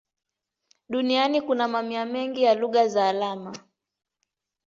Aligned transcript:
Duniani 0.89 1.41
kuna 1.41 1.67
mamia 1.67 2.05
mengi 2.05 2.43
ya 2.43 2.55
lugha 2.55 2.87
za 2.87 3.09
alama. 3.09 3.57